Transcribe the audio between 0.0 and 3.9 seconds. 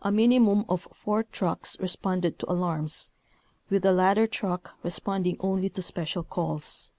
A minimum of four trucks responded to alarms, with